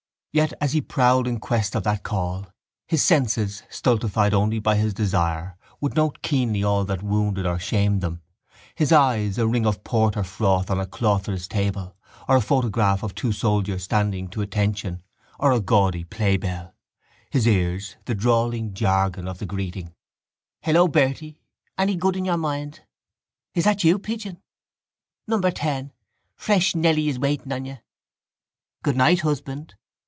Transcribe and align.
Yet 0.33 0.53
as 0.61 0.71
he 0.71 0.79
prowled 0.79 1.27
in 1.27 1.41
quest 1.41 1.75
of 1.75 1.83
that 1.83 2.03
call, 2.03 2.47
his 2.87 3.01
senses, 3.03 3.63
stultified 3.69 4.33
only 4.33 4.59
by 4.59 4.77
his 4.77 4.93
desire, 4.93 5.57
would 5.81 5.97
note 5.97 6.21
keenly 6.21 6.63
all 6.63 6.85
that 6.85 7.03
wounded 7.03 7.45
or 7.45 7.59
shamed 7.59 7.99
them; 7.99 8.21
his 8.73 8.93
eyes, 8.93 9.37
a 9.37 9.45
ring 9.45 9.65
of 9.65 9.83
porter 9.83 10.23
froth 10.23 10.71
on 10.71 10.79
a 10.79 10.85
clothless 10.87 11.49
table 11.49 11.97
or 12.29 12.37
a 12.37 12.41
photograph 12.41 13.03
of 13.03 13.13
two 13.13 13.33
soldiers 13.33 13.83
standing 13.83 14.29
to 14.29 14.39
attention 14.39 15.03
or 15.37 15.51
a 15.51 15.59
gaudy 15.59 16.05
playbill; 16.05 16.73
his 17.29 17.45
ears, 17.45 17.97
the 18.05 18.15
drawling 18.15 18.73
jargon 18.73 19.27
of 19.27 19.45
greeting: 19.45 19.93
—Hello, 20.61 20.87
Bertie, 20.87 21.41
any 21.77 21.97
good 21.97 22.15
in 22.15 22.23
your 22.23 22.37
mind? 22.37 22.85
—Is 23.53 23.65
that 23.65 23.83
you, 23.83 23.99
pigeon? 23.99 24.41
—Number 25.27 25.51
ten. 25.51 25.91
Fresh 26.37 26.73
Nelly 26.73 27.09
is 27.09 27.19
waiting 27.19 27.51
on 27.51 27.65
you. 27.65 27.79
—Good 28.81 28.95
night, 28.95 29.19
husband! 29.19 29.75